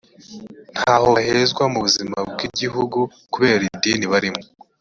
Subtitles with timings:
[0.73, 2.99] ntaho bahezwa mu buzima bw igihugu
[3.33, 4.41] kubera idini barimo